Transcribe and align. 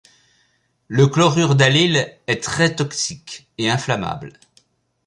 Le 0.87 1.05
chlorure 1.05 1.53
d'allyle 1.55 2.11
est 2.25 2.43
très 2.43 2.73
toxique 2.75 3.47
et 3.59 3.69
inflammable. 3.69 4.33